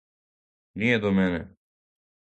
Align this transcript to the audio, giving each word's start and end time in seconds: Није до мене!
Није 0.83 0.97
до 1.05 1.13
мене! 1.19 1.45